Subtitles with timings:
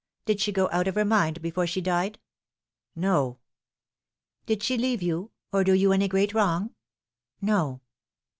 [0.25, 2.17] Did she go out of her mind before she died
[3.09, 3.37] ?""No.""
[4.47, 6.73] Did she leave you or do you any great wrong?"
[7.39, 7.81] "No."